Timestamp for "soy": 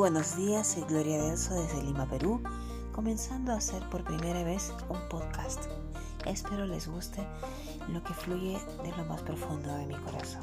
0.66-0.84